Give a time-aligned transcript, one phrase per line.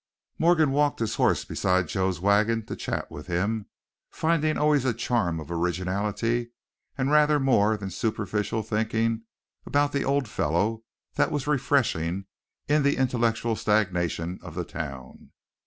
[0.39, 3.67] Morgan walked his horse beside Joe's wagon to chat with him,
[4.09, 6.49] finding always a charm of originality
[6.97, 9.25] and rather more than superficial thinking
[9.63, 10.81] about the old fellow
[11.17, 12.25] that was refreshing
[12.67, 15.33] in the intellectual stagnation of the town.